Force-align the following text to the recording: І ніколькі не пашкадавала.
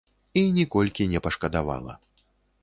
І 0.39 0.41
ніколькі 0.55 1.07
не 1.11 1.19
пашкадавала. 1.27 1.93